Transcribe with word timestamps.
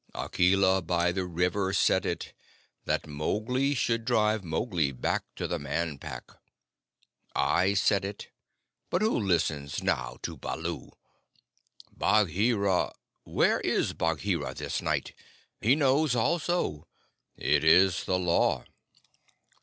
"Akela 0.15 0.81
by 0.81 1.11
the 1.11 1.25
river 1.27 1.73
said 1.73 2.07
it, 2.07 2.33
that 2.85 3.05
Mowgli 3.05 3.75
should 3.75 4.03
drive 4.03 4.43
Mowgli 4.43 4.91
back 4.91 5.25
to 5.35 5.47
the 5.47 5.59
Man 5.59 5.99
Pack. 5.99 6.31
I 7.35 7.75
said 7.75 8.03
it. 8.03 8.29
But 8.89 9.03
who 9.03 9.15
listens 9.15 9.83
now 9.83 10.17
to 10.23 10.35
Baloo? 10.35 10.89
Bagheera 11.95 12.93
where 13.25 13.59
is 13.61 13.93
Bagheera 13.93 14.55
this 14.55 14.81
night? 14.81 15.13
he 15.61 15.75
knows 15.75 16.15
also. 16.15 16.87
It 17.37 17.63
is 17.63 18.05
the 18.05 18.17
Law." 18.17 18.63